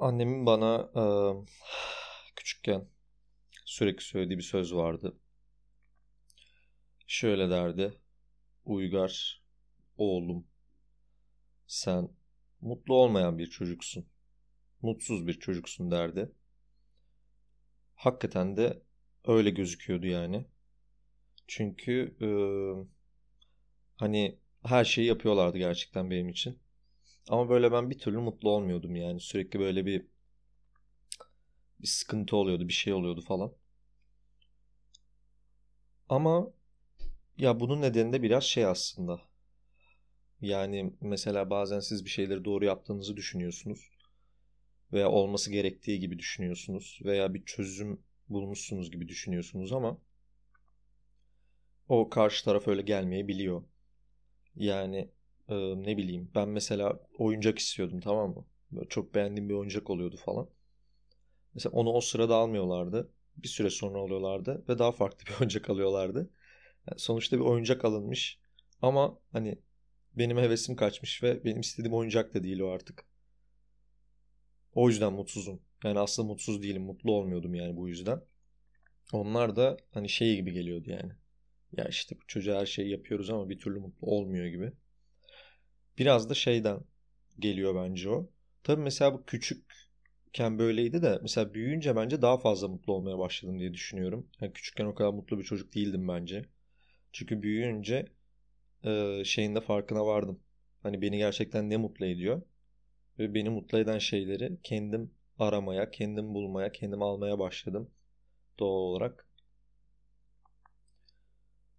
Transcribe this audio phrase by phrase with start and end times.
[0.00, 1.04] Annemin bana e,
[2.36, 2.88] küçükken
[3.64, 5.16] sürekli söylediği bir söz vardı.
[7.06, 8.00] Şöyle derdi.
[8.64, 9.42] Uygar
[9.96, 10.46] oğlum
[11.66, 12.08] sen
[12.60, 14.06] mutlu olmayan bir çocuksun.
[14.82, 16.32] Mutsuz bir çocuksun derdi.
[17.94, 18.82] Hakikaten de
[19.24, 20.46] öyle gözüküyordu yani.
[21.46, 22.28] Çünkü e,
[23.96, 26.58] hani her şeyi yapıyorlardı gerçekten benim için.
[27.30, 29.20] Ama böyle ben bir türlü mutlu olmuyordum yani.
[29.20, 30.06] Sürekli böyle bir
[31.80, 33.52] bir sıkıntı oluyordu, bir şey oluyordu falan.
[36.08, 36.52] Ama
[37.38, 39.20] ya bunun nedeni de biraz şey aslında.
[40.40, 43.90] Yani mesela bazen siz bir şeyleri doğru yaptığınızı düşünüyorsunuz
[44.92, 49.98] veya olması gerektiği gibi düşünüyorsunuz veya bir çözüm bulmuşsunuz gibi düşünüyorsunuz ama
[51.88, 53.62] o karşı taraf öyle gelmeyebiliyor.
[54.56, 55.10] Yani
[55.50, 58.44] e, ne bileyim ben mesela oyuncak istiyordum tamam mı?
[58.72, 60.48] Böyle çok beğendiğim bir oyuncak oluyordu falan.
[61.54, 63.10] Mesela onu o sırada almıyorlardı.
[63.36, 66.30] Bir süre sonra alıyorlardı ve daha farklı bir oyuncak alıyorlardı.
[66.86, 68.38] Yani sonuçta bir oyuncak alınmış
[68.82, 69.58] ama hani
[70.14, 73.04] benim hevesim kaçmış ve benim istediğim oyuncak da değil o artık.
[74.74, 75.60] O yüzden mutsuzum.
[75.84, 76.82] Yani aslında mutsuz değilim.
[76.82, 78.20] Mutlu olmuyordum yani bu yüzden.
[79.12, 81.12] Onlar da hani şey gibi geliyordu yani.
[81.72, 84.72] Ya işte bu çocuğa her şeyi yapıyoruz ama bir türlü mutlu olmuyor gibi.
[85.98, 86.80] Biraz da şeyden
[87.38, 88.30] geliyor bence o.
[88.64, 93.74] Tabii mesela bu küçükken böyleydi de mesela büyüyünce bence daha fazla mutlu olmaya başladım diye
[93.74, 94.26] düşünüyorum.
[94.40, 96.44] Yani küçükken o kadar mutlu bir çocuk değildim bence.
[97.12, 98.06] Çünkü büyüyünce
[98.84, 100.40] e, şeyin de farkına vardım.
[100.82, 102.42] Hani beni gerçekten ne mutlu ediyor.
[103.18, 107.90] Ve beni mutlu eden şeyleri kendim aramaya, kendim bulmaya, kendim almaya başladım
[108.60, 109.26] doğal olarak.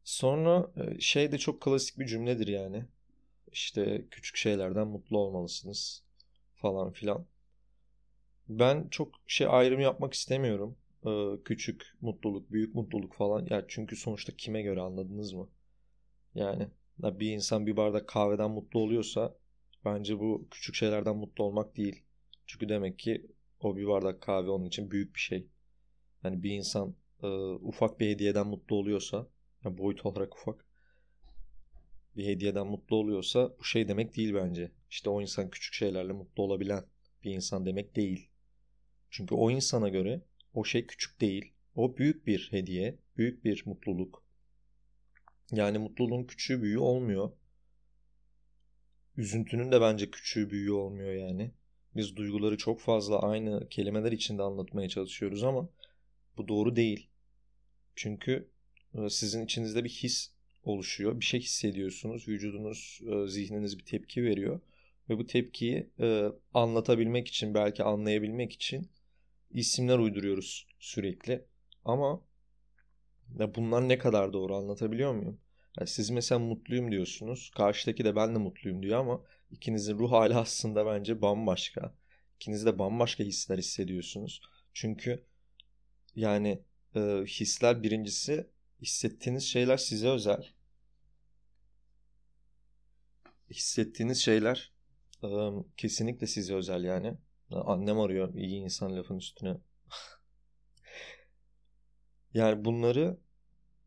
[0.03, 2.85] Sonra şey de çok klasik bir cümledir yani.
[3.51, 6.03] İşte küçük şeylerden mutlu olmalısınız
[6.55, 7.25] falan filan.
[8.49, 10.77] Ben çok şey ayrımı yapmak istemiyorum.
[11.05, 13.47] Ee, küçük mutluluk, büyük mutluluk falan.
[13.49, 15.49] Ya çünkü sonuçta kime göre anladınız mı?
[16.35, 16.67] Yani
[16.99, 19.35] bir insan bir bardak kahveden mutlu oluyorsa
[19.85, 22.03] bence bu küçük şeylerden mutlu olmak değil.
[22.45, 23.27] Çünkü demek ki
[23.59, 25.47] o bir bardak kahve onun için büyük bir şey.
[26.23, 27.27] Yani bir insan e,
[27.61, 29.27] ufak bir hediyeden mutlu oluyorsa,
[29.65, 30.65] yani boyut olarak ufak
[32.15, 34.71] bir hediyeden mutlu oluyorsa bu şey demek değil bence.
[34.89, 36.83] İşte o insan küçük şeylerle mutlu olabilen
[37.23, 38.29] bir insan demek değil.
[39.09, 40.21] Çünkü o insana göre
[40.53, 41.53] o şey küçük değil.
[41.75, 44.23] O büyük bir hediye, büyük bir mutluluk.
[45.51, 47.31] Yani mutluluğun küçüğü büyüğü olmuyor.
[49.17, 51.51] Üzüntünün de bence küçüğü büyüğü olmuyor yani.
[51.95, 55.69] Biz duyguları çok fazla aynı kelimeler içinde anlatmaya çalışıyoruz ama
[56.37, 57.09] bu doğru değil.
[57.95, 58.49] Çünkü
[58.93, 60.31] e, sizin içinizde bir his
[60.63, 61.19] oluşuyor.
[61.19, 62.27] Bir şey hissediyorsunuz.
[62.27, 64.59] Vücudunuz, e, zihniniz bir tepki veriyor.
[65.09, 68.91] Ve bu tepkiyi e, anlatabilmek için, belki anlayabilmek için
[69.51, 71.45] isimler uyduruyoruz sürekli.
[71.85, 72.21] Ama
[73.39, 75.39] ya bunlar ne kadar doğru anlatabiliyor muyum?
[75.79, 77.51] Yani siz mesela mutluyum diyorsunuz.
[77.55, 81.95] Karşıdaki de ben de mutluyum diyor ama ikinizin ruh hali aslında bence bambaşka.
[82.35, 84.41] İkiniz de bambaşka hisler hissediyorsunuz.
[84.73, 85.25] Çünkü
[86.15, 86.61] yani
[86.95, 88.47] e, hisler birincisi
[88.81, 90.47] hissettiğiniz şeyler size özel.
[93.49, 94.71] Hissettiğiniz şeyler
[95.23, 95.27] e,
[95.77, 97.17] kesinlikle size özel yani.
[97.51, 99.57] Annem arıyor iyi insan lafın üstüne.
[102.33, 103.17] yani bunları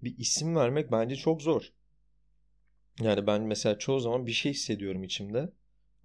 [0.03, 1.73] bir isim vermek bence çok zor.
[3.01, 5.53] Yani ben mesela çoğu zaman bir şey hissediyorum içimde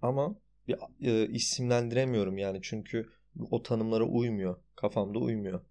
[0.02, 0.36] ama
[0.68, 3.10] bir e, isimlendiremiyorum yani çünkü
[3.50, 4.60] o tanımlara uymuyor.
[4.76, 5.64] Kafamda uymuyor.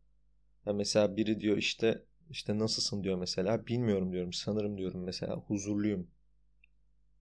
[0.66, 3.67] Yani mesela biri diyor işte işte nasılsın diyor mesela.
[3.67, 4.34] Bilmiyorum diyorum.
[4.34, 6.07] Sanırım diyorum mesela huzurluyum.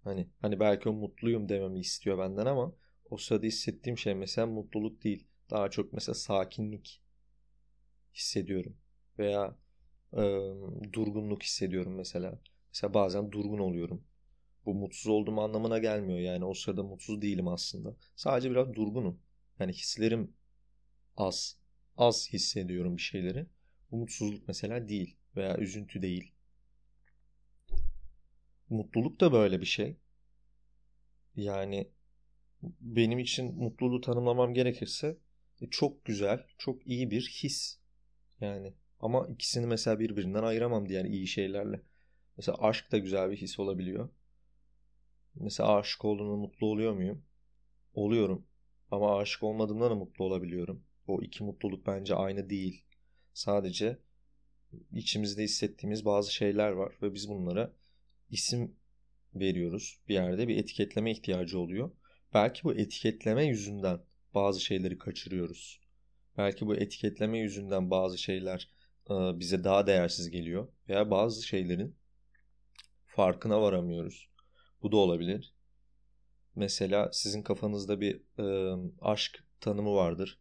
[0.04, 2.72] Hani hani belki o mutluyum dememi istiyor benden ama
[3.10, 5.26] o sırada hissettiğim şey mesela mutluluk değil.
[5.50, 7.02] Daha çok mesela sakinlik
[8.14, 8.76] hissediyorum.
[9.18, 9.56] Veya
[10.12, 10.22] e,
[10.92, 12.40] durgunluk hissediyorum mesela.
[12.68, 14.04] Mesela bazen durgun oluyorum.
[14.66, 16.18] Bu mutsuz olduğum anlamına gelmiyor.
[16.18, 17.96] Yani o sırada mutsuz değilim aslında.
[18.16, 19.20] Sadece biraz durgunum.
[19.60, 20.32] Yani hislerim
[21.16, 21.58] az.
[21.96, 23.46] Az hissediyorum bir şeyleri.
[23.90, 25.16] Bu mutsuzluk mesela değil.
[25.36, 26.32] Veya üzüntü değil.
[28.70, 29.96] Mutluluk da böyle bir şey.
[31.36, 31.90] Yani
[32.80, 35.18] benim için mutluluğu tanımlamam gerekirse
[35.60, 37.78] e, çok güzel, çok iyi bir his.
[38.40, 41.80] Yani ama ikisini mesela birbirinden ayıramam diğer iyi şeylerle.
[42.36, 44.08] Mesela aşk da güzel bir his olabiliyor.
[45.34, 47.24] Mesela aşık olduğumda mutlu oluyor muyum?
[47.94, 48.46] Oluyorum.
[48.90, 50.84] Ama aşık olmadığımda da mutlu olabiliyorum.
[51.06, 52.84] O iki mutluluk bence aynı değil.
[53.38, 53.98] Sadece
[54.92, 57.72] içimizde hissettiğimiz bazı şeyler var ve biz bunlara
[58.30, 58.76] isim
[59.34, 60.00] veriyoruz.
[60.08, 61.90] Bir yerde bir etiketleme ihtiyacı oluyor.
[62.34, 64.00] Belki bu etiketleme yüzünden
[64.34, 65.80] bazı şeyleri kaçırıyoruz.
[66.38, 68.70] Belki bu etiketleme yüzünden bazı şeyler
[69.10, 71.96] e, bize daha değersiz geliyor veya bazı şeylerin
[73.06, 74.28] farkına varamıyoruz.
[74.82, 75.54] Bu da olabilir.
[76.54, 80.38] Mesela sizin kafanızda bir e, aşk tanımı vardır.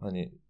[0.00, 0.43] Hani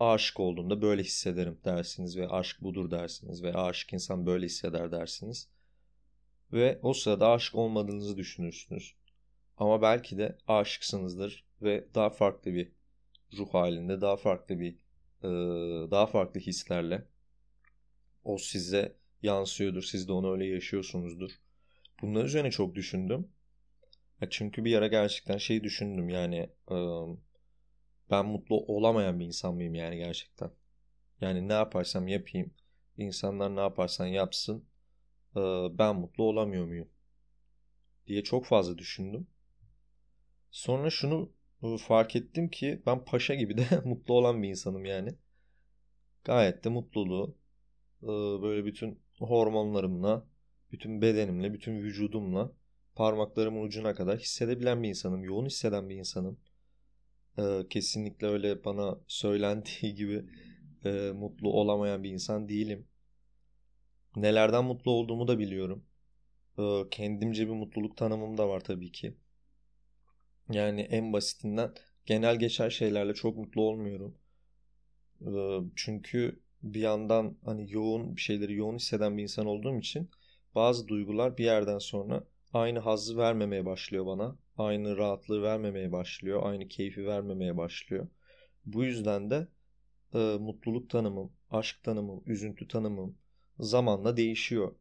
[0.00, 5.48] aşık olduğumda böyle hissederim dersiniz ve aşk budur dersiniz ve aşık insan böyle hisseder dersiniz.
[6.52, 8.94] Ve o sırada aşık olmadığınızı düşünürsünüz.
[9.56, 12.72] Ama belki de aşıksınızdır ve daha farklı bir
[13.38, 14.76] ruh halinde, daha farklı bir
[15.90, 17.04] daha farklı hislerle
[18.24, 19.82] o size yansıyordur.
[19.82, 21.30] Siz de onu öyle yaşıyorsunuzdur.
[22.02, 23.28] Bunlar üzerine çok düşündüm.
[24.30, 26.50] Çünkü bir ara gerçekten şey düşündüm yani
[28.10, 30.50] ben mutlu olamayan bir insan mıyım yani gerçekten.
[31.20, 32.54] Yani ne yaparsam yapayım,
[32.96, 34.64] insanlar ne yaparsan yapsın
[35.78, 36.88] ben mutlu olamıyor muyum
[38.06, 39.26] diye çok fazla düşündüm.
[40.50, 41.30] Sonra şunu
[41.78, 45.14] fark ettim ki ben paşa gibi de mutlu olan bir insanım yani.
[46.24, 47.36] Gayet de mutluluğu
[48.42, 50.26] böyle bütün hormonlarımla,
[50.72, 52.52] bütün bedenimle, bütün vücudumla
[52.94, 55.24] parmaklarımın ucuna kadar hissedebilen bir insanım.
[55.24, 56.40] Yoğun hisseden bir insanım.
[57.70, 60.24] Kesinlikle öyle bana söylendiği gibi
[61.14, 62.86] mutlu olamayan bir insan değilim.
[64.16, 65.84] Nelerden mutlu olduğumu da biliyorum.
[66.90, 69.14] Kendimce bir mutluluk tanımım da var tabii ki.
[70.50, 71.72] Yani en basitinden
[72.06, 74.14] genel geçer şeylerle çok mutlu olmuyorum.
[75.76, 80.10] Çünkü bir yandan hani yoğun bir şeyleri yoğun hisseden bir insan olduğum için
[80.54, 84.36] bazı duygular bir yerden sonra aynı hazzı vermemeye başlıyor bana.
[84.58, 86.40] Aynı rahatlığı vermemeye başlıyor.
[86.44, 88.08] Aynı keyfi vermemeye başlıyor.
[88.66, 89.48] Bu yüzden de
[90.14, 93.18] e, mutluluk tanımım, aşk tanımım, üzüntü tanımım
[93.58, 94.74] zamanla değişiyor.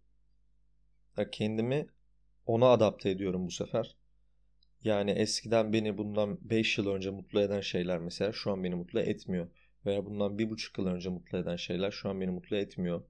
[1.17, 1.87] Ya kendimi
[2.45, 3.97] ona adapte ediyorum bu sefer.
[4.83, 8.99] Yani eskiden beni bundan 5 yıl önce mutlu eden şeyler mesela şu an beni mutlu
[8.99, 9.47] etmiyor.
[9.85, 13.03] Veya bundan bir buçuk yıl önce mutlu eden şeyler şu an beni mutlu etmiyor.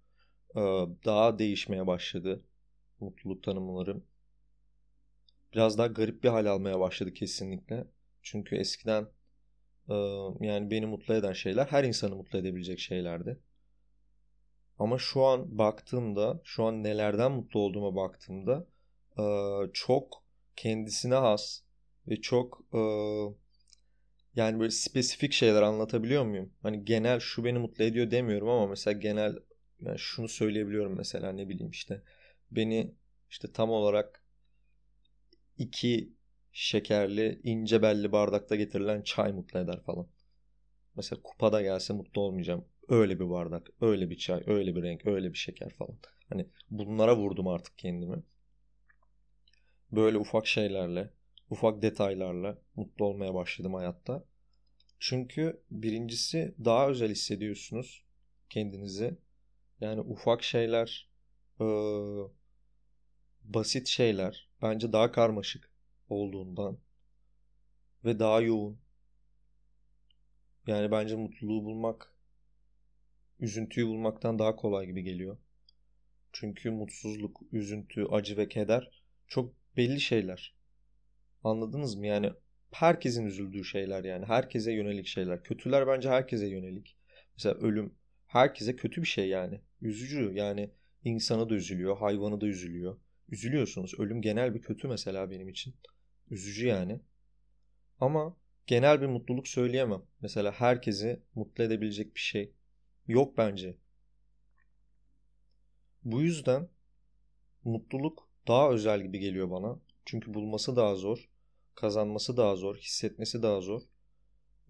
[0.55, 0.59] Ee,
[1.05, 2.43] daha değişmeye başladı
[2.99, 4.05] mutluluk tanımlarım.
[5.53, 7.87] Biraz daha garip bir hal almaya başladı kesinlikle.
[8.21, 9.07] Çünkü eskiden
[9.89, 9.93] e,
[10.39, 13.39] yani beni mutlu eden şeyler her insanı mutlu edebilecek şeylerdi.
[14.79, 18.67] Ama şu an baktığımda, şu an nelerden mutlu olduğuma baktığımda
[19.19, 19.23] e,
[19.73, 20.23] çok
[20.55, 21.61] kendisine has
[22.07, 22.79] ve çok e,
[24.35, 26.53] yani böyle spesifik şeyler anlatabiliyor muyum?
[26.61, 29.35] Hani genel şu beni mutlu ediyor demiyorum ama mesela genel
[29.81, 32.01] yani şunu söyleyebiliyorum mesela ne bileyim işte
[32.51, 32.95] beni
[33.29, 34.22] işte tam olarak
[35.63, 36.13] iki
[36.51, 40.07] şekerli ince belli bardakta getirilen çay mutlu eder falan.
[40.95, 42.65] Mesela kupada gelse mutlu olmayacağım.
[42.89, 45.97] Öyle bir bardak, öyle bir çay, öyle bir renk, öyle bir şeker falan.
[46.29, 48.23] Hani bunlara vurdum artık kendimi.
[49.91, 51.09] Böyle ufak şeylerle
[51.49, 54.23] ufak detaylarla mutlu olmaya başladım hayatta.
[54.99, 58.03] Çünkü birincisi daha özel hissediyorsunuz
[58.49, 59.17] kendinizi.
[59.81, 61.09] Yani ufak şeyler,
[61.61, 61.65] e,
[63.43, 65.69] basit şeyler bence daha karmaşık
[66.09, 66.77] olduğundan
[68.05, 68.79] ve daha yoğun.
[70.67, 72.13] Yani bence mutluluğu bulmak
[73.39, 75.37] üzüntüyü bulmaktan daha kolay gibi geliyor.
[76.33, 80.55] Çünkü mutsuzluk, üzüntü, acı ve keder çok belli şeyler.
[81.43, 82.07] Anladınız mı?
[82.07, 82.31] Yani
[82.71, 84.25] herkesin üzüldüğü şeyler yani.
[84.25, 85.43] Herkese yönelik şeyler.
[85.43, 86.97] Kötüler bence herkese yönelik.
[87.37, 87.95] Mesela ölüm
[88.27, 89.61] herkese kötü bir şey yani.
[89.81, 90.71] Üzücü yani
[91.03, 92.97] insanı da üzülüyor, hayvanı da üzülüyor.
[93.33, 93.99] Üzülüyorsunuz.
[93.99, 95.75] Ölüm genel bir kötü mesela benim için.
[96.29, 96.99] Üzücü yani.
[97.99, 98.37] Ama
[98.67, 100.01] genel bir mutluluk söyleyemem.
[100.21, 102.53] Mesela herkesi mutlu edebilecek bir şey
[103.07, 103.77] yok bence.
[106.03, 106.69] Bu yüzden
[107.63, 109.79] mutluluk daha özel gibi geliyor bana.
[110.05, 111.29] Çünkü bulması daha zor
[111.75, 113.81] kazanması daha zor, hissetmesi daha zor.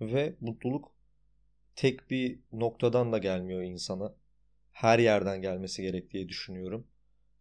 [0.02, 0.92] Ve mutluluk
[1.76, 4.16] tek bir noktadan da gelmiyor insana.
[4.72, 6.88] Her yerden gelmesi gerek diye düşünüyorum.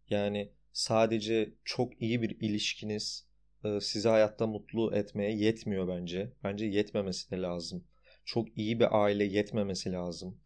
[0.09, 3.27] Yani sadece çok iyi bir ilişkiniz
[3.63, 6.33] e, sizi hayatta mutlu etmeye yetmiyor bence.
[6.43, 7.83] Bence yetmemesi de lazım.
[8.25, 10.39] Çok iyi bir aile yetmemesi lazım.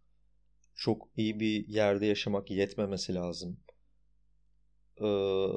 [0.75, 3.59] Çok iyi bir yerde yaşamak yetmemesi lazım.
[5.01, 5.47] Ee,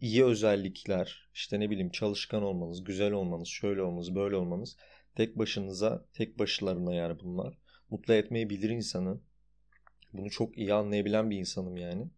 [0.00, 4.76] iyi özellikler, işte ne bileyim çalışkan olmanız, güzel olmanız, şöyle olmanız, böyle olmanız
[5.14, 7.58] tek başınıza, tek başlarına yani bunlar
[7.90, 9.20] mutlu etmeyi bilir insanı.
[10.12, 12.10] Bunu çok iyi anlayabilen bir insanım yani.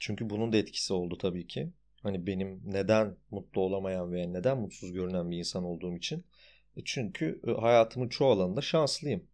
[0.00, 1.72] Çünkü bunun da etkisi oldu tabii ki.
[2.02, 6.24] Hani benim neden mutlu olamayan veya neden mutsuz görünen bir insan olduğum için.
[6.76, 9.24] E çünkü e, hayatımın çoğu alanında şanslıyım.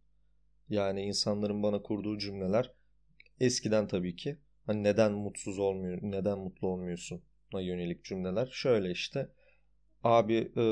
[0.69, 2.71] Yani insanların bana kurduğu cümleler
[3.39, 7.21] eskiden tabii ki Hani neden mutsuz olmuyor, neden mutlu olmuyorsun?
[7.53, 8.49] yönelik cümleler.
[8.51, 9.29] Şöyle işte
[10.03, 10.63] abi e,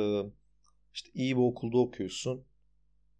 [0.93, 2.45] işte iyi bir okulda okuyorsun.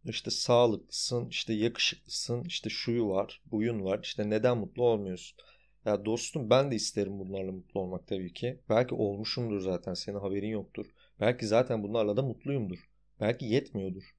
[0.05, 3.99] İşte sağlıklısın, işte yakışıklısın, işte şuyu var, buyun var.
[4.03, 5.37] İşte neden mutlu olmuyorsun?
[5.85, 8.59] Ya dostum ben de isterim bunlarla mutlu olmak tabii ki.
[8.69, 10.85] Belki olmuşumdur zaten senin haberin yoktur.
[11.19, 12.89] Belki zaten bunlarla da mutluyumdur.
[13.19, 14.15] Belki yetmiyordur.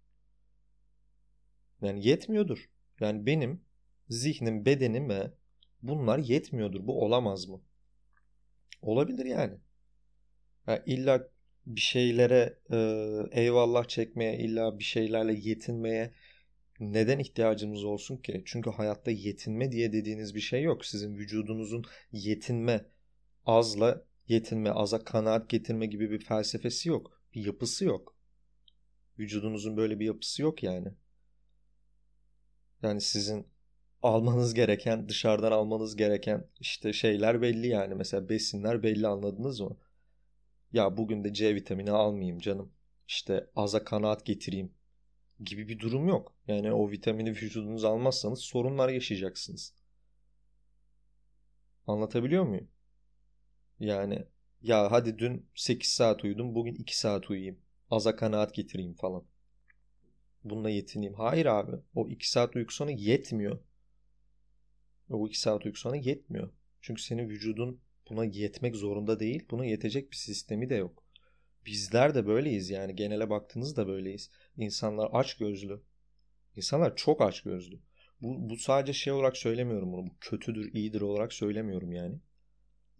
[1.83, 2.71] Yani yetmiyordur.
[3.01, 3.61] Yani benim
[4.09, 5.31] zihnim, bedenime
[5.83, 6.87] bunlar yetmiyordur.
[6.87, 7.61] Bu olamaz mı?
[8.83, 9.55] Olabilir yani.
[10.67, 11.29] yani illa
[11.67, 12.77] bir şeylere e,
[13.43, 16.15] eyvallah çekmeye, illa bir şeylerle yetinmeye
[16.81, 18.43] neden ihtiyacımız olsun ki?
[18.47, 20.87] Çünkü hayatta yetinme diye dediğiniz bir şey yok.
[20.87, 22.87] Sizin vücudunuzun yetinme,
[23.47, 27.23] azla yetinme, aza kanaat getirme gibi bir felsefesi yok.
[27.35, 28.17] Bir yapısı yok.
[29.19, 30.89] Vücudunuzun böyle bir yapısı yok yani.
[32.83, 33.47] Yani sizin
[34.03, 37.95] almanız gereken, dışarıdan almanız gereken işte şeyler belli yani.
[37.95, 39.77] Mesela besinler belli anladınız mı?
[40.73, 42.73] Ya bugün de C vitamini almayayım canım.
[43.09, 44.73] İşte aza kanaat getireyim
[45.45, 46.35] gibi bir durum yok.
[46.49, 49.75] Yani o vitamini vücudunuz almazsanız sorunlar yaşayacaksınız.
[51.87, 52.69] Anlatabiliyor muyum?
[53.81, 54.25] Yani
[54.63, 57.59] ya hadi dün 8 saat uyudum bugün 2 saat uyuyayım.
[57.91, 59.25] Aza kanaat getireyim falan.
[60.45, 61.15] Bununla yetineyim.
[61.15, 61.77] Hayır abi.
[61.95, 63.59] O 2 saat uyku sana yetmiyor.
[65.11, 66.51] O 2 saat uyku sana yetmiyor.
[66.81, 67.81] Çünkü senin vücudun
[68.11, 69.47] buna yetmek zorunda değil.
[69.51, 71.05] Buna yetecek bir sistemi de yok.
[71.67, 74.31] Bizler de böyleyiz yani genele baktığınızda böyleyiz.
[74.57, 75.83] İnsanlar aç gözlü.
[76.57, 77.81] İnsanlar çok aç gözlü.
[78.23, 80.07] Bu, bu sadece şey olarak söylemiyorum bunu.
[80.07, 82.19] Bu kötüdür, iyidir olarak söylemiyorum yani.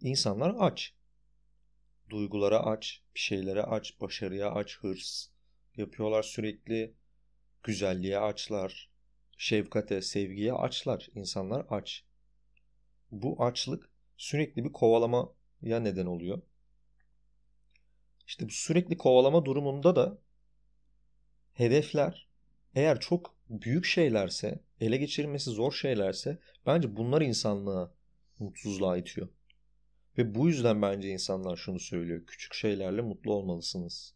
[0.01, 0.93] İnsanlar aç.
[2.09, 5.27] Duygulara aç, bir şeylere aç, başarıya aç, hırs.
[5.77, 6.93] Yapıyorlar sürekli.
[7.63, 8.89] Güzelliğe açlar.
[9.37, 11.07] Şefkate, sevgiye açlar.
[11.15, 12.05] İnsanlar aç.
[13.11, 16.41] Bu açlık sürekli bir kovalamaya neden oluyor.
[18.31, 20.17] İşte bu sürekli kovalama durumunda da
[21.53, 22.27] hedefler
[22.75, 27.93] eğer çok büyük şeylerse, ele geçirilmesi zor şeylerse bence bunlar insanlığa
[28.39, 29.29] mutsuzluğa itiyor.
[30.17, 32.25] Ve bu yüzden bence insanlar şunu söylüyor.
[32.25, 34.13] Küçük şeylerle mutlu olmalısınız.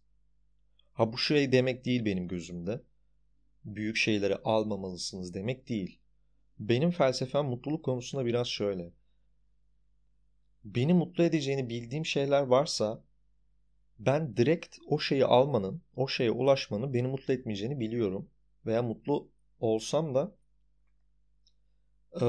[0.94, 2.82] Ha bu şey demek değil benim gözümde.
[3.66, 6.00] Büyük şeyleri almamalısınız demek değil.
[6.60, 8.92] Benim felsefem mutluluk konusunda biraz şöyle.
[10.64, 13.04] Beni mutlu edeceğini bildiğim şeyler varsa
[14.00, 18.30] ben direkt o şeyi almanın, o şeye ulaşmanın beni mutlu etmeyeceğini biliyorum.
[18.66, 20.36] Veya mutlu olsam da
[22.22, 22.26] e,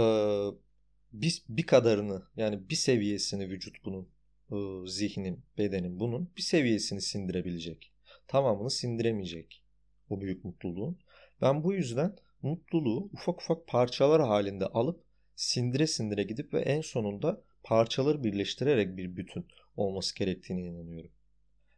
[1.12, 4.08] bir, bir kadarını yani bir seviyesini vücut bunun,
[4.50, 7.92] e, zihnin, bedenin bunun bir seviyesini sindirebilecek.
[8.28, 9.62] Tamamını sindiremeyecek
[10.10, 10.98] o büyük mutluluğun.
[11.40, 15.04] Ben bu yüzden mutluluğu ufak ufak parçalar halinde alıp
[15.36, 19.46] sindire sindire gidip ve en sonunda parçaları birleştirerek bir bütün
[19.76, 21.10] olması gerektiğine inanıyorum.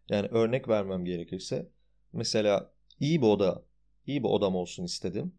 [0.09, 1.69] Yani örnek vermem gerekirse
[2.13, 3.65] mesela iyi bir oda,
[4.07, 5.35] iyi bir odam olsun istedim.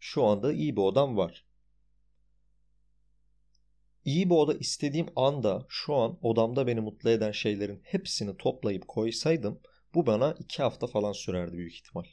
[0.00, 1.46] Şu anda iyi bir odam var.
[4.04, 9.60] İyi bir oda istediğim anda şu an odamda beni mutlu eden şeylerin hepsini toplayıp koysaydım
[9.94, 12.04] bu bana iki hafta falan sürerdi büyük ihtimal.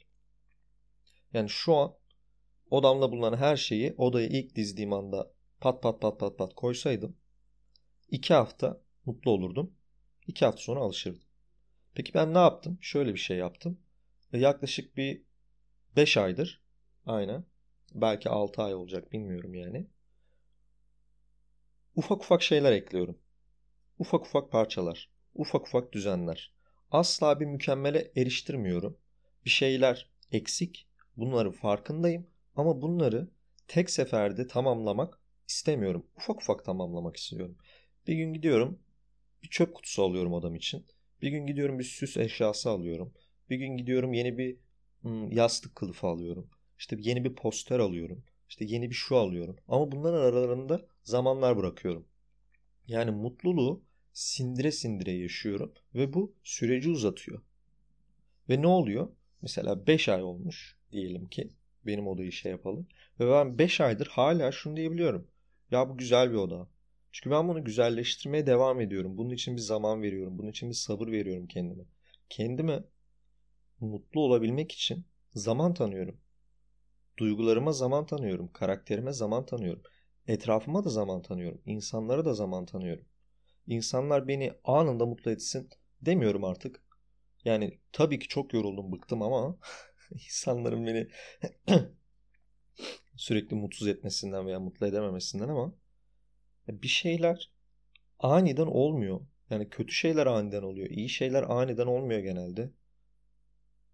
[1.32, 1.94] Yani şu an
[2.70, 7.16] odamda bulunan her şeyi odaya ilk dizdiğim anda pat pat pat pat pat koysaydım
[8.10, 9.74] iki hafta mutlu olurdum.
[10.26, 11.29] İki hafta sonra alışırdım.
[11.94, 12.78] Peki ben ne yaptım?
[12.80, 13.78] Şöyle bir şey yaptım.
[14.32, 15.22] Yaklaşık bir
[15.96, 16.62] 5 aydır
[17.06, 17.44] aynen
[17.94, 19.86] belki 6 ay olacak bilmiyorum yani.
[21.96, 23.18] Ufak ufak şeyler ekliyorum.
[23.98, 26.54] Ufak ufak parçalar, ufak ufak düzenler.
[26.90, 28.96] Asla bir mükemmele eriştirmiyorum.
[29.44, 30.86] Bir şeyler eksik.
[31.16, 33.28] Bunların farkındayım ama bunları
[33.68, 36.06] tek seferde tamamlamak istemiyorum.
[36.16, 37.56] Ufak ufak tamamlamak istiyorum.
[38.06, 38.78] Bir gün gidiyorum
[39.42, 40.86] bir çöp kutusu alıyorum adam için.
[41.22, 43.12] Bir gün gidiyorum bir süs eşyası alıyorum.
[43.50, 44.56] Bir gün gidiyorum yeni bir
[45.02, 46.50] hmm, yastık kılıfı alıyorum.
[46.78, 48.24] İşte yeni bir poster alıyorum.
[48.48, 49.56] İşte yeni bir şu alıyorum.
[49.68, 52.06] Ama bunların aralarında zamanlar bırakıyorum.
[52.86, 57.42] Yani mutluluğu sindire sindire yaşıyorum ve bu süreci uzatıyor.
[58.48, 59.08] Ve ne oluyor?
[59.42, 61.50] Mesela 5 ay olmuş diyelim ki
[61.86, 62.86] benim odayı şey yapalım.
[63.20, 65.26] Ve ben 5 aydır hala şunu diyebiliyorum.
[65.70, 66.68] Ya bu güzel bir oda.
[67.12, 69.18] Çünkü ben bunu güzelleştirmeye devam ediyorum.
[69.18, 70.38] Bunun için bir zaman veriyorum.
[70.38, 71.84] Bunun için bir sabır veriyorum kendime.
[72.28, 72.84] Kendime
[73.80, 76.20] mutlu olabilmek için zaman tanıyorum.
[77.18, 78.52] Duygularıma zaman tanıyorum.
[78.52, 79.82] Karakterime zaman tanıyorum.
[80.26, 81.62] Etrafıma da zaman tanıyorum.
[81.66, 83.04] İnsanlara da zaman tanıyorum.
[83.66, 85.70] İnsanlar beni anında mutlu etsin
[86.02, 86.82] demiyorum artık.
[87.44, 89.58] Yani tabii ki çok yoruldum, bıktım ama
[90.10, 91.08] insanların beni
[93.16, 95.74] sürekli mutsuz etmesinden veya mutlu edememesinden ama
[96.68, 97.50] bir şeyler
[98.18, 99.20] aniden olmuyor.
[99.50, 100.90] Yani kötü şeyler aniden oluyor.
[100.90, 102.70] İyi şeyler aniden olmuyor genelde.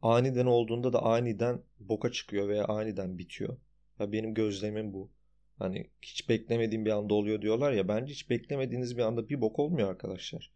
[0.03, 3.57] Aniden olduğunda da aniden boka çıkıyor veya aniden bitiyor.
[3.99, 5.11] Ya benim gözlemim bu.
[5.59, 7.89] Hani hiç beklemediğim bir anda oluyor diyorlar ya.
[7.89, 10.53] Bence hiç beklemediğiniz bir anda bir bok olmuyor arkadaşlar.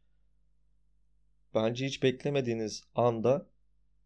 [1.55, 3.47] Bence hiç beklemediğiniz anda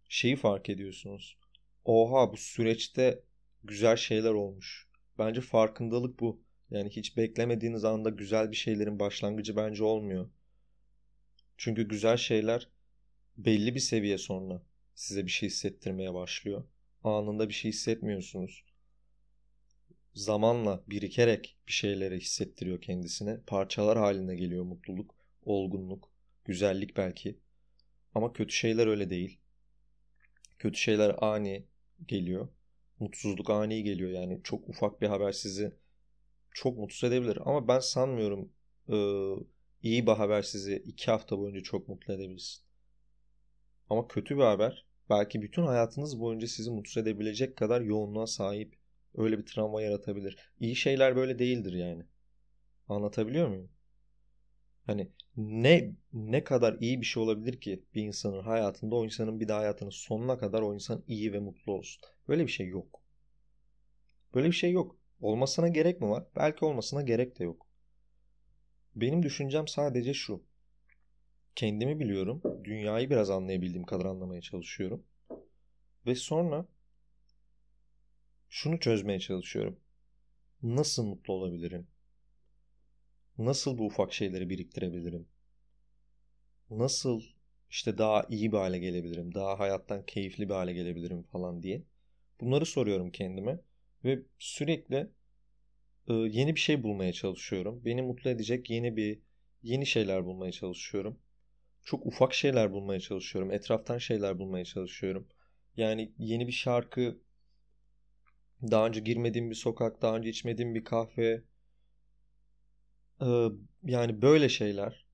[0.09, 1.39] şeyi fark ediyorsunuz.
[1.85, 3.23] Oha bu süreçte
[3.65, 4.89] güzel şeyler olmuş.
[5.19, 6.41] Bence farkındalık bu.
[6.75, 10.31] Yani hiç beklemediğiniz anda güzel bir şeylerin başlangıcı bence olmuyor.
[11.57, 12.69] Çünkü güzel şeyler
[13.37, 14.63] belli bir seviye sonra
[14.95, 16.65] size bir şey hissettirmeye başlıyor.
[17.05, 18.65] Anında bir şey hissetmiyorsunuz.
[20.15, 23.41] Zamanla birikerek bir şeyleri hissettiriyor kendisine.
[23.47, 25.15] Parçalar haline geliyor mutluluk,
[25.45, 26.11] olgunluk,
[26.45, 27.39] güzellik belki.
[28.15, 29.39] Ama kötü şeyler öyle değil.
[30.59, 31.65] Kötü şeyler ani
[32.07, 32.49] geliyor.
[33.01, 34.41] Mutsuzluk ani geliyor yani.
[34.45, 35.73] Çok ufak bir haber sizi
[36.55, 37.39] çok mutsuz edebilir.
[37.45, 38.53] Ama ben sanmıyorum
[38.89, 38.97] e,
[39.83, 42.65] iyi bir haber sizi iki hafta boyunca çok mutlu edebilsin.
[43.91, 48.77] Ama kötü bir haber belki bütün hayatınız boyunca sizi mutsuz edebilecek kadar yoğunluğa sahip.
[49.15, 50.39] Öyle bir travma yaratabilir.
[50.61, 52.05] İyi şeyler böyle değildir yani.
[52.89, 53.71] Anlatabiliyor muyum?
[54.87, 59.49] Hani ne ne kadar iyi bir şey olabilir ki bir insanın hayatında o insanın bir
[59.49, 62.03] de hayatının sonuna kadar o insan iyi ve mutlu olsun.
[62.29, 63.03] Böyle bir şey yok.
[64.35, 64.97] Böyle bir şey yok.
[65.21, 66.25] Olmasına gerek mi var?
[66.37, 67.67] Belki olmasına gerek de yok.
[68.97, 70.43] Benim düşüncem sadece şu.
[71.57, 72.43] Kendimi biliyorum.
[72.65, 75.05] Dünyayı biraz anlayabildiğim kadar anlamaya çalışıyorum.
[76.07, 76.67] Ve sonra
[78.49, 79.81] şunu çözmeye çalışıyorum.
[80.63, 81.87] Nasıl mutlu olabilirim?
[83.39, 85.27] Nasıl bu ufak şeyleri biriktirebilirim?
[86.71, 87.23] Nasıl
[87.71, 89.35] işte daha iyi bir hale gelebilirim?
[89.35, 91.83] Daha hayattan keyifli bir hale gelebilirim falan diye.
[92.41, 93.61] Bunları soruyorum kendime
[94.05, 95.11] ve sürekli
[96.09, 97.85] e, yeni bir şey bulmaya çalışıyorum.
[97.85, 99.19] Beni mutlu edecek yeni bir
[99.63, 101.19] yeni şeyler bulmaya çalışıyorum.
[101.85, 103.51] Çok ufak şeyler bulmaya çalışıyorum.
[103.51, 105.29] Etraftan şeyler bulmaya çalışıyorum.
[105.77, 107.19] Yani yeni bir şarkı,
[108.63, 111.43] daha önce girmediğim bir sokak, daha önce içmediğim bir kahve.
[113.21, 113.27] E,
[113.85, 115.07] yani böyle şeyler,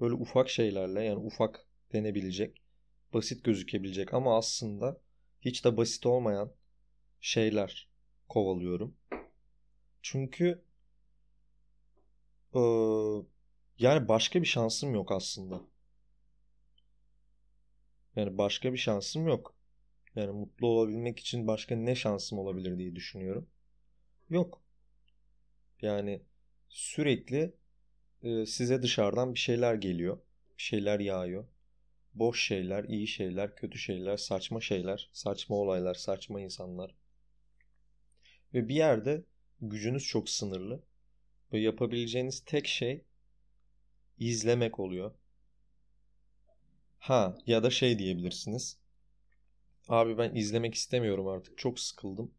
[0.00, 2.62] böyle ufak şeylerle yani ufak denebilecek,
[3.14, 5.00] basit gözükebilecek ama aslında
[5.40, 6.52] hiç de basit olmayan
[7.20, 7.85] şeyler
[8.36, 8.94] kovalıyorum.
[10.02, 10.62] Çünkü
[12.54, 12.60] ee,
[13.78, 15.60] yani başka bir şansım yok aslında.
[18.16, 19.54] Yani başka bir şansım yok.
[20.16, 23.46] Yani mutlu olabilmek için başka ne şansım olabilir diye düşünüyorum.
[24.30, 24.62] Yok.
[25.82, 26.22] Yani
[26.68, 27.54] sürekli
[28.22, 30.18] e, size dışarıdan bir şeyler geliyor.
[30.58, 31.44] Bir şeyler yağıyor.
[32.14, 37.05] Boş şeyler, iyi şeyler, kötü şeyler, saçma şeyler, saçma olaylar, saçma insanlar.
[38.54, 39.24] Ve bir yerde
[39.60, 40.82] gücünüz çok sınırlı.
[41.52, 43.04] Ve yapabileceğiniz tek şey
[44.18, 45.14] izlemek oluyor.
[46.98, 48.78] Ha ya da şey diyebilirsiniz.
[49.88, 51.58] Abi ben izlemek istemiyorum artık.
[51.58, 52.30] Çok sıkıldım.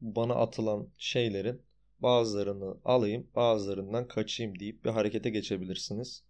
[0.00, 1.62] Bana atılan şeylerin
[2.00, 6.24] bazılarını alayım, bazılarından kaçayım deyip bir harekete geçebilirsiniz.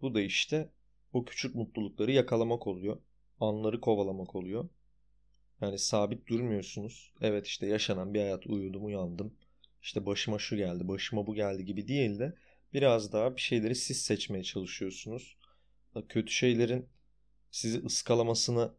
[0.00, 0.70] Bu da işte
[1.12, 2.98] o küçük mutlulukları yakalamak oluyor.
[3.40, 4.68] Anları kovalamak oluyor.
[5.60, 7.12] Yani sabit durmuyorsunuz.
[7.20, 9.34] Evet işte yaşanan bir hayat uyudum uyandım.
[9.82, 12.34] İşte başıma şu geldi, başıma bu geldi gibi değil de
[12.72, 15.36] biraz daha bir şeyleri siz seçmeye çalışıyorsunuz.
[16.08, 16.88] Kötü şeylerin
[17.50, 18.74] sizi ıskalamasını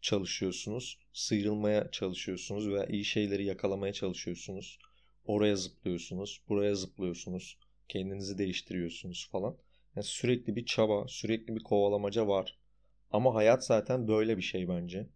[0.00, 0.98] çalışıyorsunuz.
[1.12, 4.78] Sıyrılmaya çalışıyorsunuz veya iyi şeyleri yakalamaya çalışıyorsunuz.
[5.24, 7.58] Oraya zıplıyorsunuz, buraya zıplıyorsunuz.
[7.88, 9.56] Kendinizi değiştiriyorsunuz falan.
[9.96, 12.58] Yani sürekli bir çaba, sürekli bir kovalamaca var.
[13.10, 15.06] Ama hayat zaten böyle bir şey bence.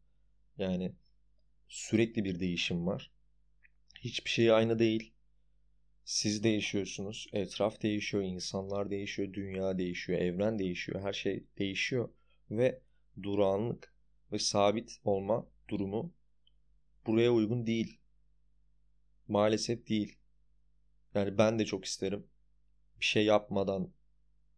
[0.59, 0.93] Yani
[1.73, 3.11] sürekli bir değişim var.
[4.01, 5.13] Hiçbir şey aynı değil.
[6.05, 12.09] Siz değişiyorsunuz, etraf değişiyor, insanlar değişiyor, dünya değişiyor, evren değişiyor, her şey değişiyor
[12.51, 12.81] ve
[13.23, 13.95] durağanlık
[14.33, 16.15] ve sabit olma durumu
[17.07, 17.99] buraya uygun değil.
[19.29, 20.17] Maalesef değil.
[21.15, 22.27] Yani ben de çok isterim.
[23.01, 23.93] Bir şey yapmadan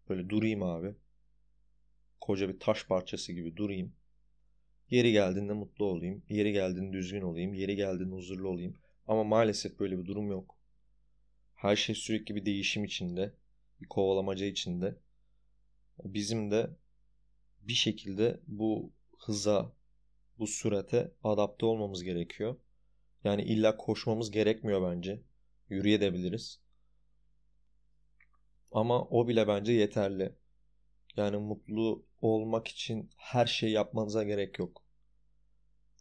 [0.08, 0.94] böyle durayım abi.
[2.20, 3.96] Koca bir taş parçası gibi durayım.
[4.90, 6.22] Yeri geldiğinde mutlu olayım.
[6.28, 7.54] Yeri geldiğinde düzgün olayım.
[7.54, 8.74] Yeri geldiğinde huzurlu olayım.
[9.06, 10.56] Ama maalesef böyle bir durum yok.
[11.54, 13.34] Her şey sürekli bir değişim içinde.
[13.80, 14.96] Bir kovalamaca içinde.
[16.04, 16.70] Bizim de
[17.60, 19.72] bir şekilde bu hıza,
[20.38, 22.56] bu sürate adapte olmamız gerekiyor.
[23.24, 25.20] Yani illa koşmamız gerekmiyor bence.
[25.68, 26.60] Yürüyebiliriz.
[28.72, 30.32] Ama o bile bence yeterli.
[31.16, 34.82] Yani mutlu olmak için her şey yapmanıza gerek yok.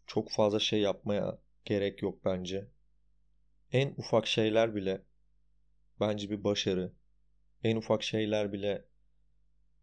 [0.08, 2.68] Çok fazla şey yapmaya gerek yok bence.
[3.72, 5.02] En ufak şeyler bile
[6.00, 6.94] bence bir başarı.
[7.64, 8.86] En ufak şeyler bile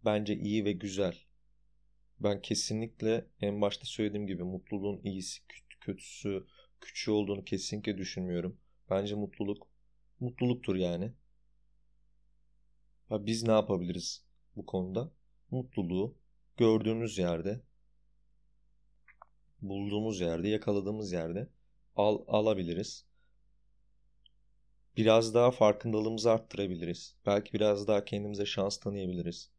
[0.05, 1.19] bence iyi ve güzel.
[2.21, 5.41] Ben kesinlikle en başta söylediğim gibi mutluluğun iyisi,
[5.81, 6.47] kötüsü,
[6.81, 8.59] küçüğü olduğunu kesinlikle düşünmüyorum.
[8.91, 9.67] Bence mutluluk
[10.21, 11.13] mutluluktur yani.
[13.09, 14.25] Ha, biz ne yapabiliriz
[14.57, 15.13] bu konuda?
[15.51, 16.20] Mutluluğu
[16.57, 17.61] gördüğümüz yerde,
[19.63, 21.49] bulduğumuz yerde, yakaladığımız yerde
[21.97, 23.05] al, alabiliriz.
[24.97, 27.17] Biraz daha farkındalığımızı arttırabiliriz.
[27.27, 29.51] Belki biraz daha kendimize şans tanıyabiliriz.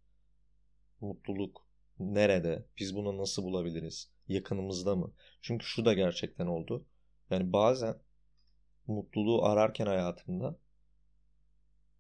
[1.02, 1.66] Mutluluk
[2.00, 2.66] nerede?
[2.78, 4.12] Biz bunu nasıl bulabiliriz?
[4.28, 5.14] Yakınımızda mı?
[5.42, 6.86] Çünkü şu da gerçekten oldu.
[7.30, 7.96] Yani bazen
[8.88, 10.60] mutluluğu ararken hayatımda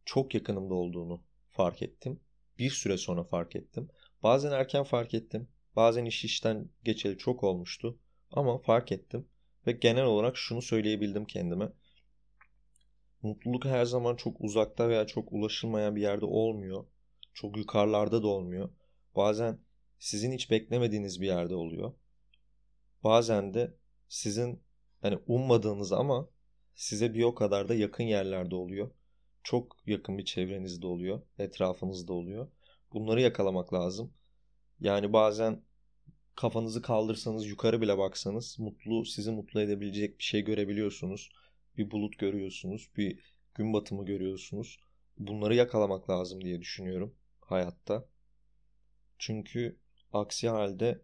[0.06, 2.19] çok yakınımda olduğunu fark ettim.
[2.60, 3.89] Bir süre sonra fark ettim.
[4.23, 5.47] Bazen erken fark ettim.
[5.75, 7.99] Bazen iş işten geçeli çok olmuştu.
[8.31, 9.27] Ama fark ettim.
[9.67, 11.69] Ve genel olarak şunu söyleyebildim kendime.
[13.21, 16.86] Mutluluk her zaman çok uzakta veya çok ulaşılmayan bir yerde olmuyor.
[17.34, 18.69] Çok yukarılarda da olmuyor.
[19.15, 19.60] Bazen
[19.99, 21.93] sizin hiç beklemediğiniz bir yerde oluyor.
[23.03, 23.73] Bazen de
[24.10, 24.63] sizin
[25.01, 26.29] hani ummadığınız ama
[26.75, 28.91] size bir o kadar da yakın yerlerde oluyor.
[29.43, 32.47] Çok yakın bir çevrenizde oluyor, etrafınızda oluyor.
[32.93, 34.13] Bunları yakalamak lazım.
[34.80, 35.62] Yani bazen
[36.36, 41.30] kafanızı kaldırsanız, yukarı bile baksanız mutlu, sizi mutlu edebilecek bir şey görebiliyorsunuz.
[41.77, 43.19] Bir bulut görüyorsunuz, bir
[43.56, 44.80] gün batımı görüyorsunuz.
[45.17, 48.06] Bunları yakalamak lazım diye düşünüyorum hayatta.
[49.19, 49.77] Çünkü
[50.13, 51.01] aksi halde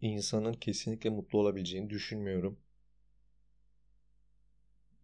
[0.00, 2.60] insanın kesinlikle mutlu olabileceğini düşünmüyorum.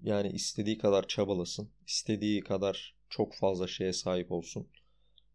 [0.03, 4.69] Yani istediği kadar çabalasın, istediği kadar çok fazla şeye sahip olsun.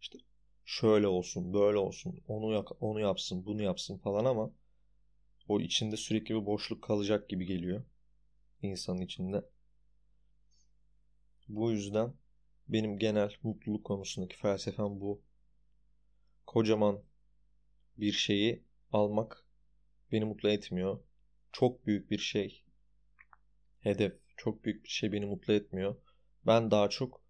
[0.01, 0.19] İşte
[0.65, 4.51] şöyle olsun, böyle olsun, onu onu yapsın, bunu yapsın falan ama
[5.47, 7.83] o içinde sürekli bir boşluk kalacak gibi geliyor
[8.61, 9.45] insanın içinde.
[11.47, 12.13] Bu yüzden
[12.67, 15.21] benim genel mutluluk konusundaki felsefem bu.
[16.47, 17.03] Kocaman
[17.97, 19.45] bir şeyi almak
[20.11, 20.99] beni mutlu etmiyor.
[21.51, 22.63] Çok büyük bir şey,
[23.79, 25.95] hedef, çok büyük bir şey beni mutlu etmiyor.
[26.45, 27.21] Ben daha çok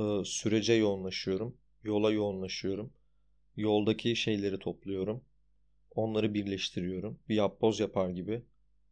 [0.00, 2.92] e, sürece yoğunlaşıyorum, yola yoğunlaşıyorum.
[3.56, 5.24] Yoldaki şeyleri topluyorum.
[5.94, 7.18] Onları birleştiriyorum.
[7.28, 8.42] Bir yapboz yapar gibi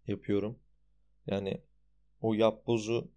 [0.06, 0.58] yapıyorum.
[1.26, 1.60] Yani
[2.20, 3.10] o yapbozu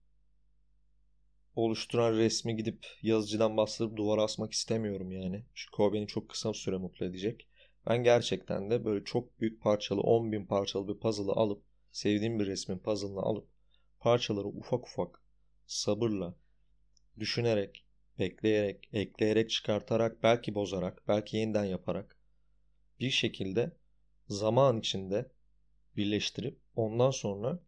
[1.55, 5.45] oluşturan resmi gidip yazıcıdan bastırıp duvara asmak istemiyorum yani.
[5.55, 7.47] Çünkü o beni çok kısa süre mutlu edecek.
[7.87, 12.45] Ben gerçekten de böyle çok büyük parçalı 10 bin parçalı bir puzzle'ı alıp sevdiğim bir
[12.47, 13.47] resmin puzzle'ını alıp
[13.99, 15.21] parçaları ufak ufak
[15.67, 16.35] sabırla
[17.19, 17.85] düşünerek,
[18.19, 22.17] bekleyerek, ekleyerek, çıkartarak, belki bozarak, belki yeniden yaparak
[22.99, 23.71] bir şekilde
[24.29, 25.31] zaman içinde
[25.97, 27.59] birleştirip ondan sonra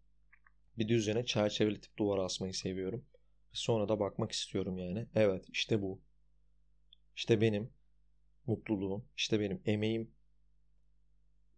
[0.77, 3.05] bir düzene çerçeveletip duvara asmayı seviyorum.
[3.53, 5.07] Sonra da bakmak istiyorum yani.
[5.15, 6.01] Evet işte bu.
[7.15, 7.69] İşte benim
[8.45, 10.11] mutluluğum, işte benim emeğim,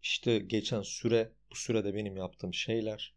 [0.02, 3.16] işte geçen süre, bu sürede benim yaptığım şeyler,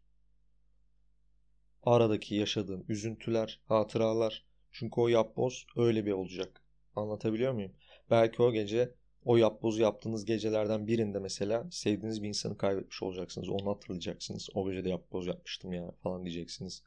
[1.83, 4.45] aradaki yaşadığım üzüntüler, hatıralar.
[4.77, 6.61] Çünkü o yapboz öyle bir olacak.
[6.95, 7.71] Anlatabiliyor muyum?
[8.09, 8.93] Belki o gece
[9.25, 13.49] o yapbozu yaptığınız gecelerden birinde mesela sevdiğiniz bir insanı kaybetmiş olacaksınız.
[13.49, 14.49] Onu hatırlayacaksınız.
[14.53, 16.83] O gece de yapboz yapmıştım ya falan diyeceksiniz.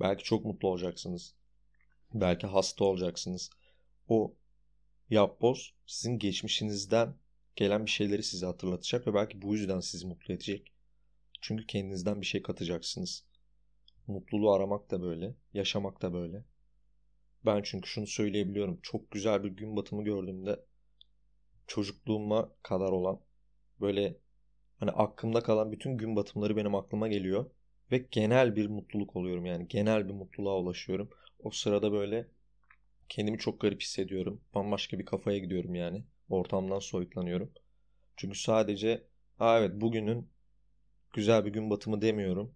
[0.00, 1.34] Belki çok mutlu olacaksınız.
[2.14, 3.50] Belki hasta olacaksınız.
[4.08, 4.34] O
[5.10, 7.14] yapboz sizin geçmişinizden
[7.56, 10.72] gelen bir şeyleri size hatırlatacak ve belki bu yüzden sizi mutlu edecek.
[11.40, 13.24] Çünkü kendinizden bir şey katacaksınız.
[14.06, 16.44] Mutluluğu aramak da böyle, yaşamak da böyle.
[17.46, 18.80] Ben çünkü şunu söyleyebiliyorum.
[18.82, 20.60] Çok güzel bir gün batımı gördüğümde
[21.66, 23.20] çocukluğuma kadar olan
[23.80, 24.16] böyle
[24.80, 27.50] hani aklımda kalan bütün gün batımları benim aklıma geliyor
[27.92, 31.10] ve genel bir mutluluk oluyorum yani genel bir mutluluğa ulaşıyorum.
[31.38, 32.28] O sırada böyle
[33.08, 34.40] kendimi çok garip hissediyorum.
[34.54, 36.04] Bambaşka bir kafaya gidiyorum yani.
[36.28, 37.52] Ortamdan soyutlanıyorum.
[38.16, 39.04] Çünkü sadece
[39.40, 40.30] Aa evet bugünün
[41.12, 42.54] güzel bir gün batımı demiyorum.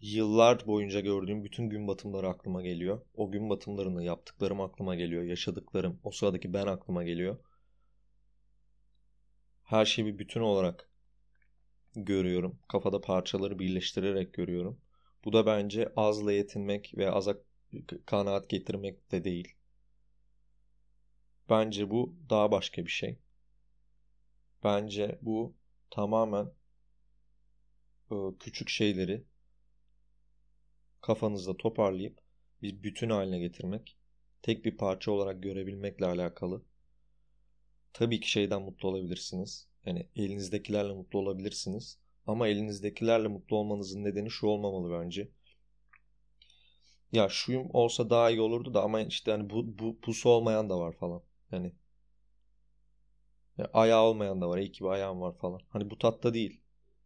[0.00, 3.00] Yıllar boyunca gördüğüm bütün gün batımları aklıma geliyor.
[3.14, 5.22] O gün batımlarını yaptıklarım aklıma geliyor.
[5.22, 7.38] Yaşadıklarım, o sıradaki ben aklıma geliyor.
[9.64, 10.90] Her şeyi bir bütün olarak
[11.96, 12.58] görüyorum.
[12.68, 14.80] Kafada parçaları birleştirerek görüyorum.
[15.24, 17.36] Bu da bence azla yetinmek ve aza
[18.06, 19.54] kanaat getirmek de değil.
[21.50, 23.18] Bence bu daha başka bir şey.
[24.64, 25.54] Bence bu
[25.90, 26.52] tamamen
[28.40, 29.24] küçük şeyleri
[31.00, 32.18] kafanızda toparlayıp
[32.62, 33.96] bir bütün haline getirmek,
[34.42, 36.62] tek bir parça olarak görebilmekle alakalı.
[37.92, 39.66] Tabii ki şeyden mutlu olabilirsiniz.
[39.86, 41.98] Yani elinizdekilerle mutlu olabilirsiniz.
[42.26, 45.28] Ama elinizdekilerle mutlu olmanızın nedeni şu olmamalı bence.
[47.12, 50.78] Ya şuyum olsa daha iyi olurdu da ama işte hani bu, bu pusu olmayan da
[50.78, 51.22] var falan.
[51.52, 51.72] Yani
[53.58, 54.58] ya ayağı olmayan da var.
[54.58, 55.60] İyi ki bir ayağım var falan.
[55.68, 56.60] Hani bu tatta değil.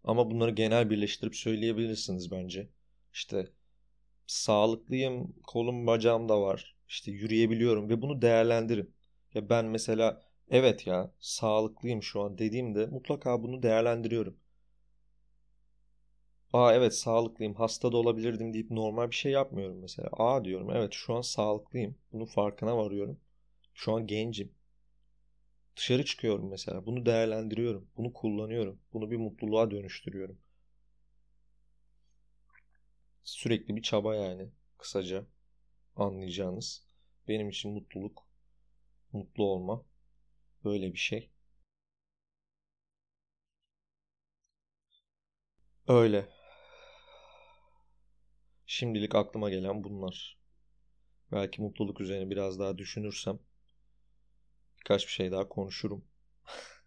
[0.04, 2.68] Ama bunları genel birleştirip söyleyebilirsiniz bence.
[3.12, 3.52] İşte
[4.26, 6.76] sağlıklıyım, kolum bacağım da var.
[6.88, 8.94] İşte yürüyebiliyorum ve bunu değerlendirin.
[9.34, 14.36] Ya ben mesela evet ya sağlıklıyım şu an dediğimde mutlaka bunu değerlendiriyorum.
[16.52, 20.08] Aa evet sağlıklıyım, hasta da olabilirdim deyip normal bir şey yapmıyorum mesela.
[20.12, 21.94] Aa diyorum evet şu an sağlıklıyım.
[22.12, 23.20] Bunun farkına varıyorum.
[23.74, 24.52] Şu an gencim.
[25.76, 26.86] Dışarı çıkıyorum mesela.
[26.86, 27.88] Bunu değerlendiriyorum.
[27.96, 28.78] Bunu kullanıyorum.
[28.92, 30.38] Bunu bir mutluluğa dönüştürüyorum.
[33.24, 34.48] Sürekli bir çaba yani.
[34.78, 35.26] Kısaca
[35.96, 36.86] anlayacağınız.
[37.28, 38.26] Benim için mutluluk,
[39.12, 39.84] mutlu olma
[40.64, 41.30] böyle bir şey.
[45.88, 46.28] Öyle.
[48.66, 50.38] Şimdilik aklıma gelen bunlar.
[51.32, 53.38] Belki mutluluk üzerine biraz daha düşünürsem
[54.78, 56.04] birkaç bir şey daha konuşurum.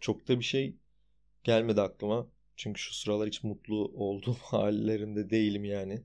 [0.00, 0.76] Çok da bir şey
[1.44, 2.26] gelmedi aklıma.
[2.56, 6.02] Çünkü şu sıralar hiç mutlu olduğum hallerinde değilim yani.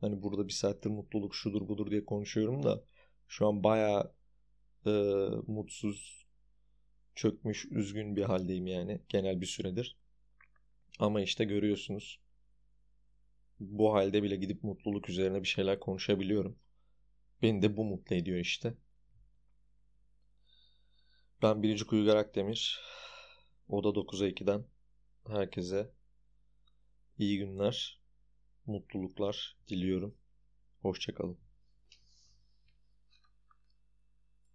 [0.00, 2.84] Hani burada bir saattir mutluluk şudur budur diye konuşuyorum da
[3.28, 4.12] şu an bayağı
[4.86, 4.90] e,
[5.46, 6.26] mutsuz,
[7.14, 9.96] çökmüş, üzgün bir haldeyim yani genel bir süredir.
[10.98, 12.20] Ama işte görüyorsunuz
[13.60, 16.58] bu halde bile gidip mutluluk üzerine bir şeyler konuşabiliyorum.
[17.42, 18.74] Beni de bu mutlu ediyor işte.
[21.42, 22.80] Ben Biricik Uygar Akdemir.
[23.68, 24.64] Oda 9'a 2'den
[25.28, 25.90] herkese
[27.18, 28.00] iyi günler,
[28.66, 30.14] mutluluklar diliyorum.
[30.82, 31.38] Hoşçakalın.